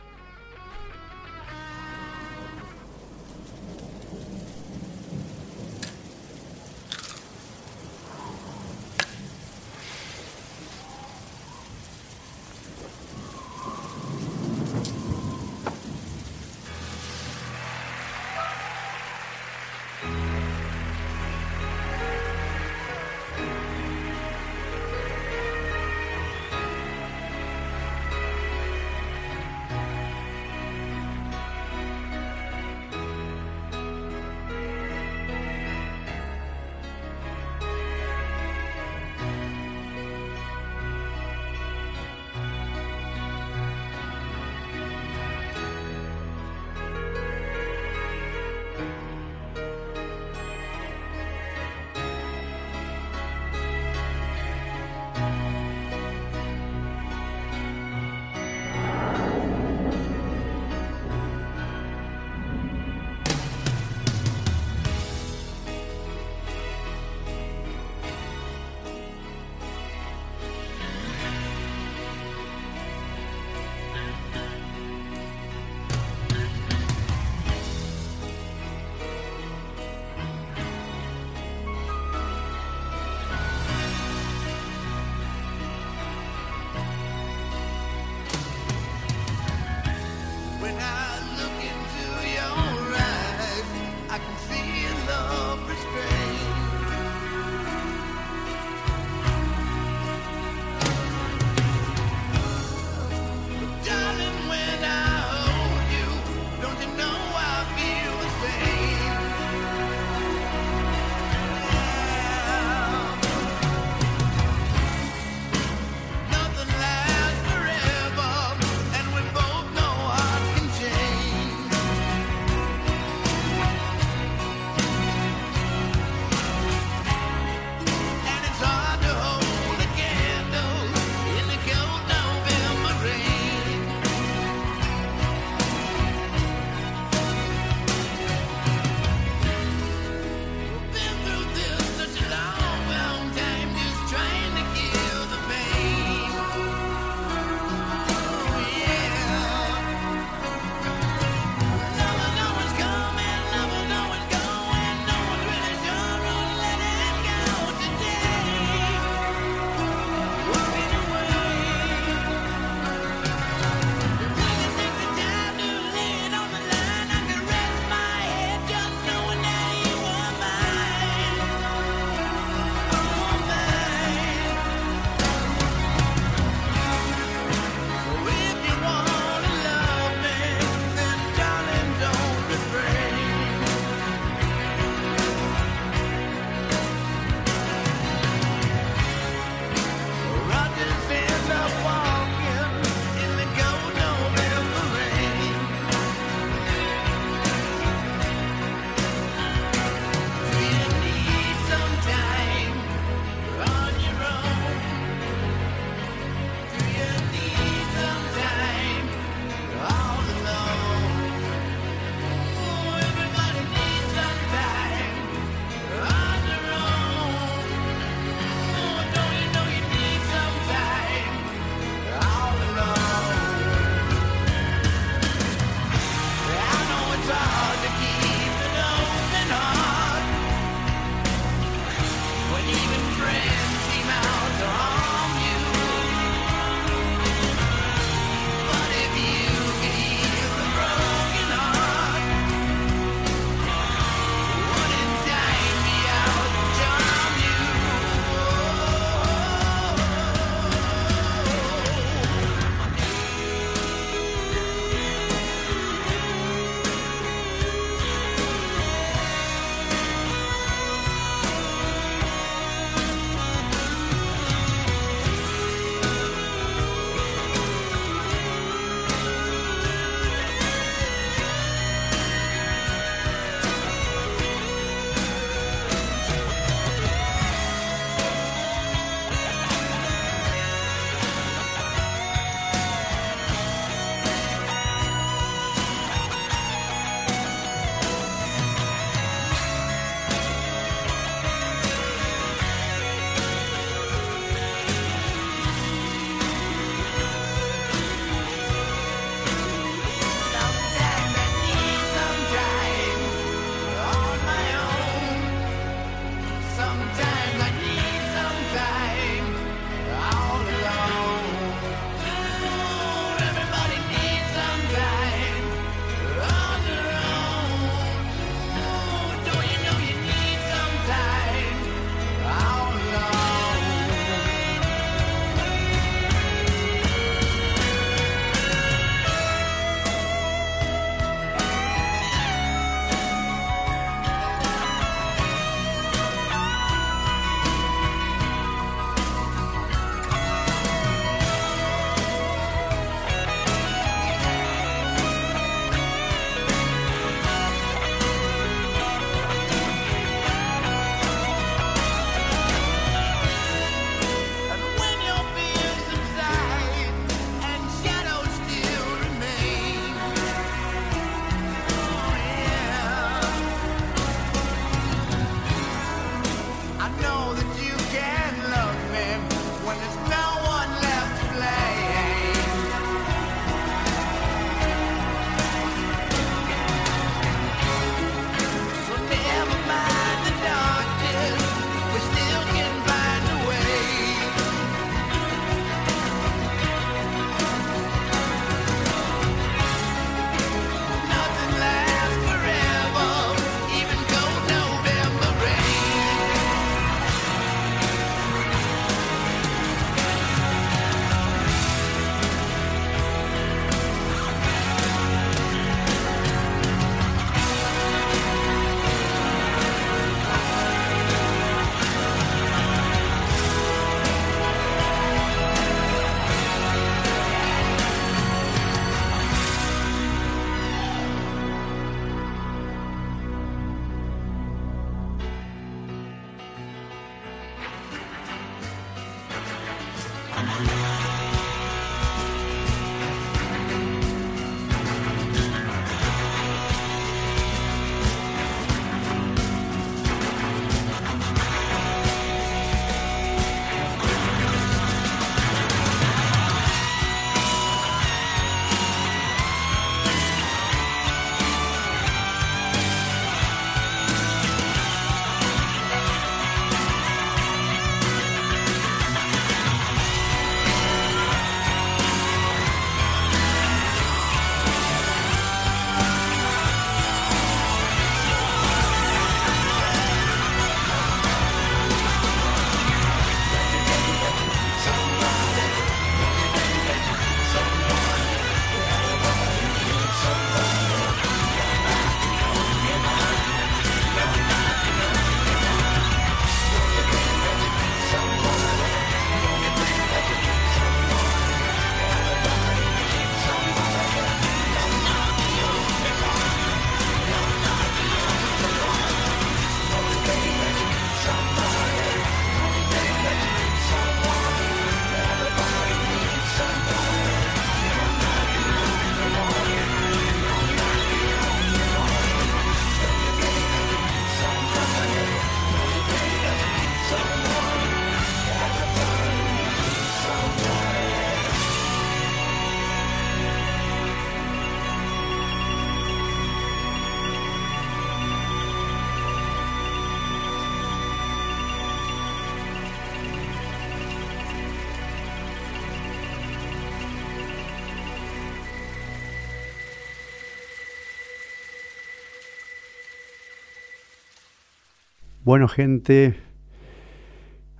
[545.70, 546.56] Bueno, gente,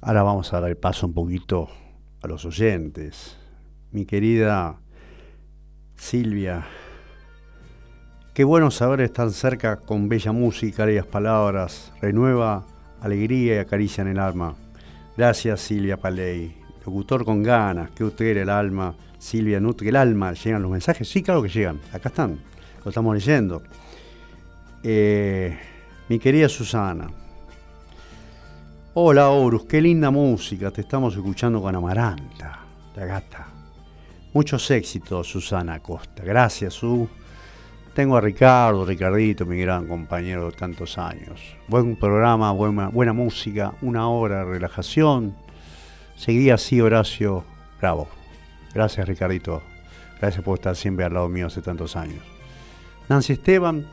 [0.02, 1.70] ahora vamos a dar el paso un poquito
[2.20, 3.38] a los oyentes.
[3.92, 4.80] Mi querida
[5.96, 6.66] Silvia,
[8.34, 12.66] qué bueno saber estar cerca con bella música, bellas palabras, renueva
[13.02, 14.56] alegría y acaricia en el alma.
[15.16, 18.96] Gracias Silvia Paley, locutor con ganas, que usted el alma.
[19.20, 22.40] Silvia nutre el alma, llegan los mensajes, sí, claro que llegan, acá están,
[22.84, 23.62] lo estamos leyendo.
[24.82, 25.56] Eh,
[26.08, 27.12] mi querida Susana,
[29.02, 32.60] Hola Horus, qué linda música, te estamos escuchando con Amaranta,
[32.98, 33.48] la gata.
[34.34, 36.22] Muchos éxitos, Susana Costa.
[36.22, 37.08] Gracias, Su.
[37.94, 41.40] Tengo a Ricardo, Ricardito, mi gran compañero de tantos años.
[41.70, 45.34] Buen programa, buena, buena música, una hora de relajación.
[46.18, 47.46] Seguí así, Horacio.
[47.80, 48.10] Bravo.
[48.74, 49.62] Gracias, Ricardito.
[50.20, 52.22] Gracias por estar siempre al lado mío hace tantos años.
[53.08, 53.88] Nancy Esteban,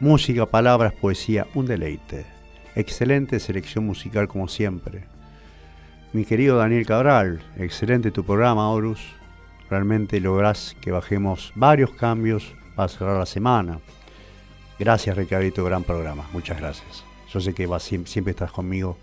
[0.00, 2.24] música, palabras, poesía, un deleite.
[2.74, 5.04] Excelente selección musical como siempre.
[6.14, 9.00] Mi querido Daniel Cabral, excelente tu programa, Horus.
[9.68, 13.78] Realmente lográs que bajemos varios cambios para cerrar la semana.
[14.78, 16.26] Gracias, Ricardito, gran programa.
[16.32, 17.04] Muchas gracias.
[17.30, 18.96] Yo sé que siempre estás conmigo.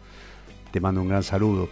[0.71, 1.69] Te mando un gran saludo.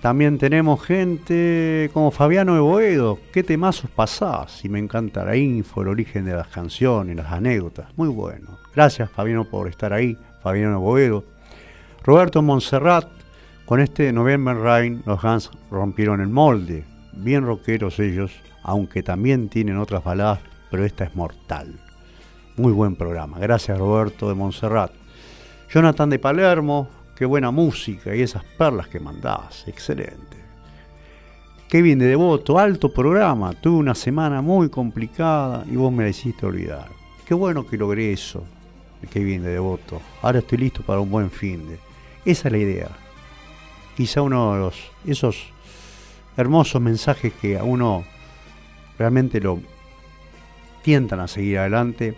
[0.00, 3.18] También tenemos gente como Fabiano de Boedo.
[3.32, 4.64] ¿Qué temazos pasás?
[4.64, 7.88] Y me encanta la info, el origen de las canciones, las anécdotas.
[7.96, 8.58] Muy bueno.
[8.74, 10.16] Gracias, Fabiano, por estar ahí.
[10.42, 11.24] Fabiano Boedo.
[12.02, 13.08] Roberto Montserrat,
[13.66, 16.84] con este November Rain los Guns rompieron el molde.
[17.12, 18.32] Bien rockeros ellos,
[18.62, 20.40] aunque también tienen otras baladas,
[20.70, 21.78] pero esta es mortal.
[22.56, 23.38] Muy buen programa.
[23.38, 24.92] Gracias Roberto de Montserrat.
[25.68, 26.88] Jonathan de Palermo,
[27.20, 29.68] qué buena música y esas perlas que mandás.
[29.68, 30.38] Excelente.
[31.68, 33.52] Kevin de Devoto, alto programa.
[33.52, 36.88] Tuve una semana muy complicada y vos me la hiciste olvidar.
[37.26, 38.42] Qué bueno que logré eso
[39.12, 40.00] bien de devoto.
[40.22, 41.78] Ahora estoy listo para un buen fin de.
[42.24, 42.88] Esa es la idea.
[43.98, 45.44] Quizá uno de los, esos
[46.38, 48.02] hermosos mensajes que a uno
[48.98, 49.60] realmente lo
[50.80, 52.14] tientan a seguir adelante,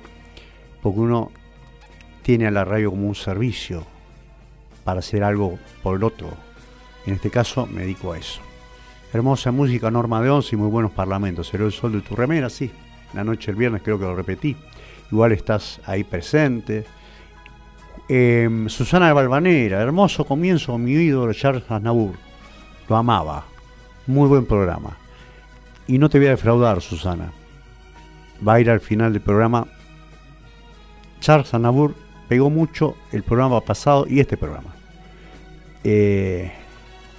[0.80, 1.32] porque uno
[2.22, 3.90] tiene a la radio como un servicio
[4.84, 6.28] para hacer algo por el otro.
[7.06, 8.40] En este caso me dedico a eso.
[9.12, 11.52] Hermosa música, Norma de Once y muy buenos parlamentos.
[11.52, 12.70] Era el sol de tu remera, sí.
[13.12, 14.56] La noche del viernes creo que lo repetí
[15.12, 16.84] igual estás ahí presente.
[18.08, 22.14] Em, Susana de Balvanera, hermoso comienzo mi ídolo Charles Aznavour.
[22.88, 23.44] Lo amaba.
[24.06, 24.96] Muy buen programa.
[25.86, 27.32] Y no te voy a defraudar, Susana.
[28.46, 29.66] Va a ir al final del programa.
[31.20, 31.94] Charles Aznavour
[32.32, 34.74] pegó mucho el programa pasado y este programa.
[35.84, 36.50] Eh,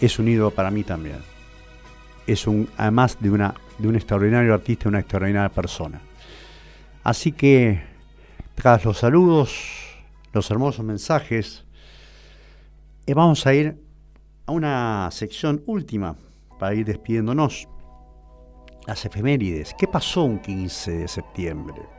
[0.01, 1.19] es un ídolo para mí también.
[2.25, 6.01] Es un, además de, una, de un extraordinario artista, una extraordinaria persona.
[7.03, 7.79] Así que,
[8.55, 9.55] tras los saludos,
[10.31, 11.63] los hermosos mensajes,
[13.05, 13.77] eh, vamos a ir
[14.47, 16.15] a una sección última
[16.57, 17.67] para ir despidiéndonos.
[18.87, 19.75] Las efemérides.
[19.77, 21.92] ¿Qué pasó un 15 de septiembre?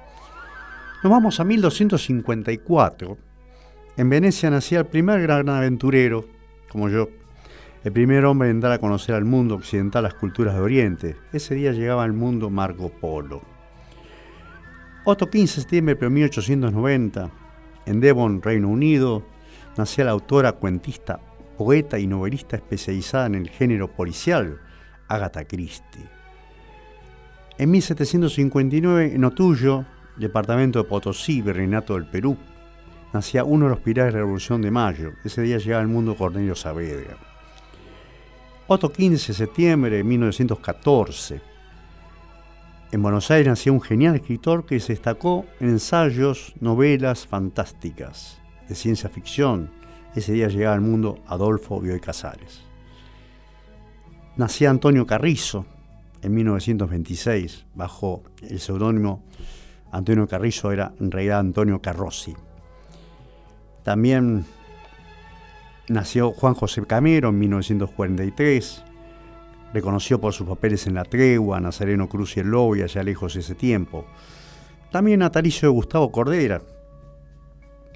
[1.05, 3.19] Nos vamos a 1254.
[3.99, 6.25] En Venecia nacía el primer gran aventurero,
[6.71, 7.11] como yo,
[7.85, 11.17] el primer hombre en dar a conocer al mundo occidental las culturas de Oriente.
[11.31, 13.43] Ese día llegaba al mundo Marco Polo.
[15.05, 17.31] Otro 15 de septiembre de 1890,
[17.85, 19.27] en Devon, Reino Unido,
[19.77, 21.21] nació la autora, cuentista,
[21.59, 24.59] poeta y novelista especializada en el género policial,
[25.09, 26.09] Agatha Christie.
[27.59, 29.85] En 1759, en Otuyo,
[30.17, 32.37] departamento de Potosí, Virreinato del Perú,
[33.13, 35.13] nacía uno de los pilares de la Revolución de Mayo.
[35.25, 37.17] Ese día llegaba al mundo Cornelio Saavedra.
[38.67, 41.41] Otro 15 de septiembre de 1914,
[42.95, 48.77] en Buenos Aires nació un genial escritor que se destacó en ensayos, novelas fantásticas de
[48.77, 49.71] ciencia ficción.
[50.15, 52.63] Ese día llegaba al mundo Adolfo Bioy Casares.
[54.37, 55.67] Nacía Antonio Carrizo
[56.23, 59.25] en 1926, bajo el seudónimo
[59.95, 62.35] Antonio Carrizo, era en realidad Antonio Carrossi.
[63.85, 64.45] También
[65.89, 68.83] nació Juan José Camero en 1943,
[69.73, 73.37] reconoció por sus papeles en La Tregua, Nazareno Cruz y el Lobo y Allá lejos
[73.37, 74.05] ese tiempo.
[74.91, 76.61] También natalicio de Gustavo Cordera,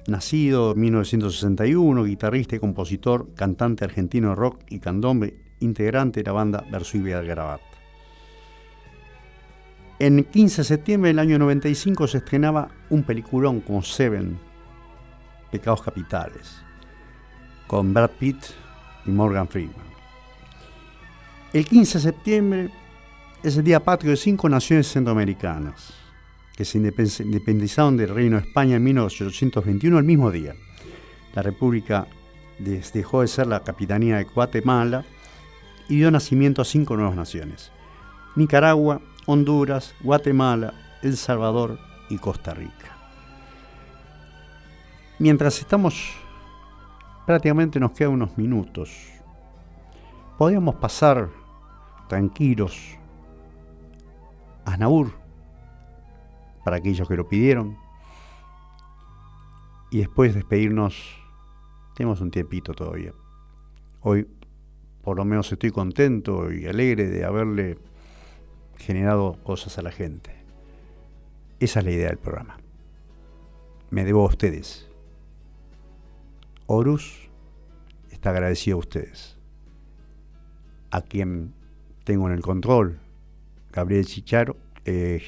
[0.07, 6.31] nacido en 1961, guitarrista y compositor, cantante argentino de rock y candombe, integrante de la
[6.31, 7.68] banda Versuibia del Garabat.
[10.01, 14.39] En 15 de septiembre del año 95 se estrenaba un peliculón como Seven,
[15.51, 16.61] Pecados Capitales,
[17.67, 18.37] con Brad Pitt
[19.05, 19.89] y Morgan Freeman.
[21.51, 22.69] El 15 de septiembre
[23.43, 25.93] es el día patrio de cinco naciones centroamericanas
[26.55, 30.55] que se independizaron del Reino de España en 1821 el mismo día.
[31.35, 32.07] la República
[32.57, 35.03] dejó de ser la capitanía de Guatemala
[35.89, 37.71] y dio nacimiento a cinco nuevas naciones.
[38.35, 39.01] Nicaragua,
[39.31, 40.73] Honduras, Guatemala,
[41.03, 41.77] El Salvador
[42.09, 42.97] y Costa Rica.
[45.19, 46.15] Mientras estamos,
[47.27, 48.89] prácticamente nos quedan unos minutos,
[50.35, 51.29] podríamos pasar
[52.07, 52.97] tranquilos
[54.65, 55.11] a Naur,
[56.65, 57.77] para aquellos que lo pidieron,
[59.91, 60.95] y después despedirnos,
[61.93, 63.13] tenemos un tiempito todavía.
[64.01, 64.27] Hoy
[65.03, 67.77] por lo menos estoy contento y alegre de haberle
[68.79, 70.31] generado cosas a la gente.
[71.59, 72.57] Esa es la idea del programa.
[73.91, 74.89] Me debo a ustedes.
[76.65, 77.29] Horus
[78.11, 79.37] está agradecido a ustedes.
[80.91, 81.53] A quien
[82.03, 82.99] tengo en el control,
[83.71, 85.21] Gabriel Chicharo, eh,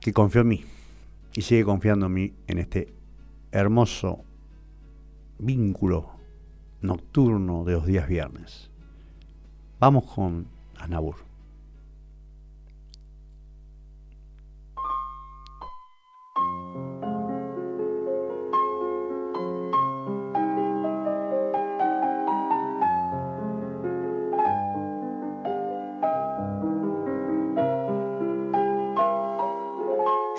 [0.00, 0.64] que confió en mí
[1.34, 2.94] y sigue confiando en mí en este
[3.52, 4.24] hermoso
[5.38, 6.10] vínculo
[6.80, 8.70] nocturno de los días viernes.
[9.78, 10.46] Vamos con
[10.76, 11.29] Anabur.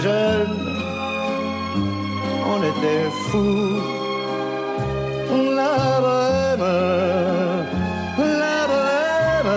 [0.00, 0.58] Jeunes,
[2.52, 3.80] on était fous.
[5.56, 6.66] La bohème,
[8.18, 9.54] la bohème,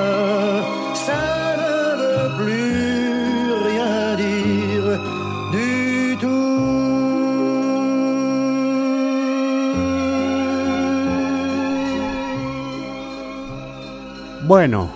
[1.06, 1.24] ça
[1.62, 4.88] ne veut plus rien dire
[5.52, 6.64] du tout.
[14.46, 14.90] Bueno,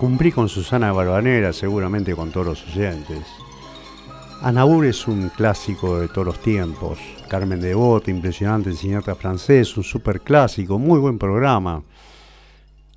[0.00, 3.24] cumplí con Susana Barbanera, seguramente con todos los oyentes.
[4.40, 7.00] Anabur es un clásico de todos los tiempos.
[7.28, 11.82] Carmen de Devoto, impresionante cineasta francés, un super clásico, muy buen programa.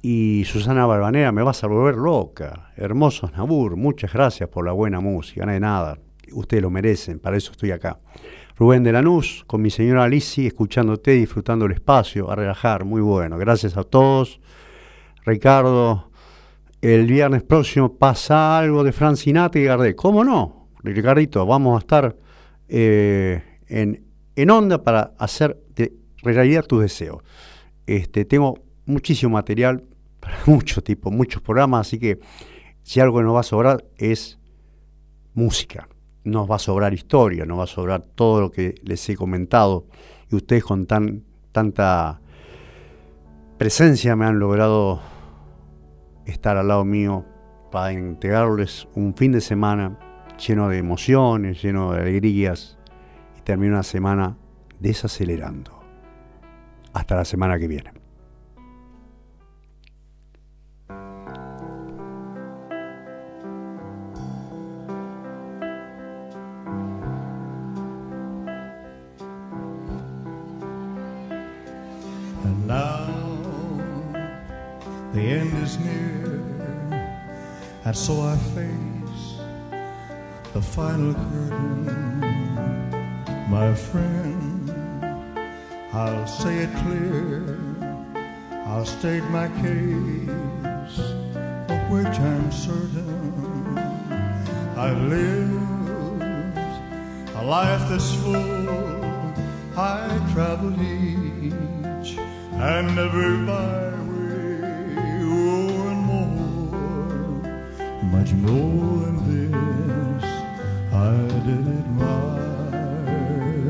[0.04, 2.72] Y Susana Barbanera, me vas a volver loca.
[2.76, 5.98] Hermoso Nabur, muchas gracias por la buena música, no de nada.
[6.32, 8.00] Ustedes lo merecen, para eso estoy acá.
[8.56, 13.40] Rubén de Lanús, con mi señora Alicia, escuchándote, disfrutando el espacio, a relajar, muy bueno.
[13.40, 14.40] Gracias a todos.
[15.26, 16.12] Ricardo,
[16.82, 19.96] el viernes próximo pasa algo de Francinate y Gardé.
[19.96, 20.61] ¿Cómo no?
[20.84, 22.16] Ricardito, vamos a estar
[22.68, 24.04] eh, en,
[24.36, 25.58] en, onda para hacer
[26.24, 27.24] realidad tus deseos.
[27.86, 29.84] Este, tengo muchísimo material
[30.20, 32.20] para muchos tipos, muchos programas, así que
[32.84, 34.40] si algo nos va a sobrar es
[35.34, 35.88] música,
[36.24, 39.86] nos va a sobrar historia, nos va a sobrar todo lo que les he comentado
[40.30, 42.22] y ustedes con tan, tanta
[43.58, 45.02] presencia me han logrado
[46.26, 47.26] estar al lado mío
[47.72, 50.11] para entregarles un fin de semana
[50.48, 52.78] lleno de emociones, lleno de alegrías
[53.38, 54.38] y termina una semana
[54.80, 55.80] desacelerando.
[56.94, 58.02] Hasta la semana que viene.
[80.54, 81.86] The final curtain,
[83.50, 84.70] my friend.
[85.94, 87.58] I'll say it clear,
[88.66, 91.00] I'll state my case,
[91.74, 93.78] of which I'm certain.
[94.78, 96.18] I've lived
[97.36, 98.70] a life that's full,
[99.78, 102.18] I traveled each
[102.54, 106.76] and every byway, oh, and more,
[108.12, 109.18] much more than
[111.02, 113.62] I did it my way.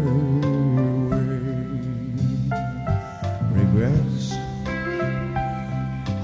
[3.55, 4.33] Regrets,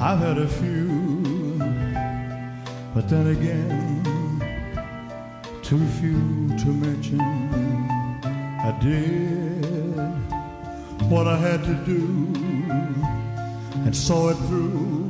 [0.02, 1.60] I've had a few,
[2.94, 4.04] but then again,
[5.64, 7.22] too few to mention.
[8.70, 9.64] I did
[11.10, 12.04] what I had to do
[13.86, 15.08] and saw it through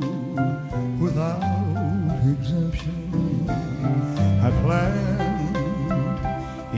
[1.00, 1.42] without
[2.22, 3.50] exemption.
[4.46, 5.07] I planned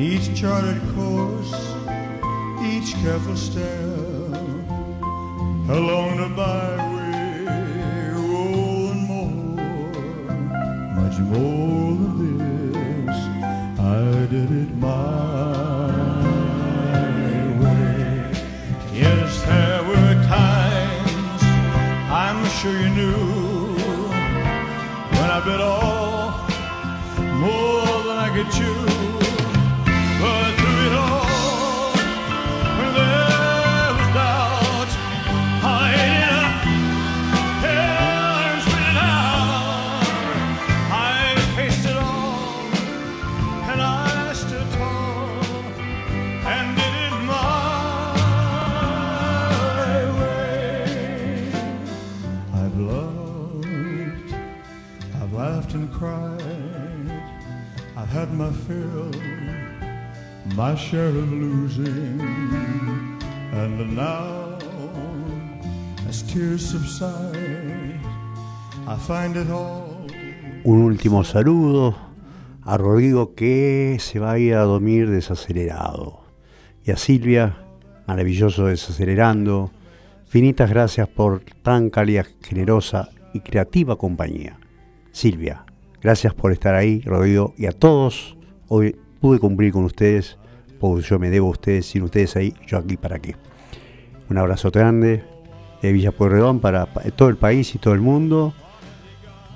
[0.00, 1.52] each charted course,
[2.64, 3.66] each careful step
[5.68, 7.46] along the byway,
[8.14, 9.56] oh, and more,
[10.96, 12.38] much more than
[12.72, 13.18] this,
[13.78, 15.92] I did it my
[17.60, 18.32] way.
[18.94, 21.42] Yes, there were times
[22.10, 23.76] I'm sure you knew
[25.18, 25.79] when I bit off
[58.40, 59.10] my fill,
[60.56, 62.18] my share of losing,
[63.52, 64.56] and now,
[66.08, 68.00] as tears subside,
[68.86, 70.06] I find it all.
[70.64, 71.94] Un último saludo
[72.64, 76.20] a Rodrigo que se va a ir a dormir desacelerado.
[76.82, 77.58] Y a Silvia,
[78.06, 79.70] maravilloso desacelerando.
[80.26, 84.58] Finitas gracias por tan cálida, generosa y creativa compañía.
[85.12, 85.64] Silvia,
[86.00, 88.36] Gracias por estar ahí, Rodrigo, y a todos.
[88.68, 90.38] Hoy pude cumplir con ustedes,
[90.78, 93.36] porque yo me debo a ustedes, sin ustedes ahí, yo aquí para qué.
[94.30, 95.24] Un abrazo grande
[95.82, 98.54] de Villa Pueyrredón para todo el país y todo el mundo.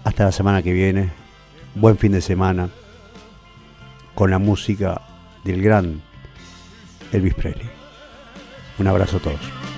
[0.05, 1.11] Hasta la semana que viene.
[1.74, 2.68] Buen fin de semana
[4.14, 5.01] con la música
[5.45, 6.03] del gran
[7.12, 7.68] Elvis Presley.
[8.78, 9.74] Un abrazo a todos.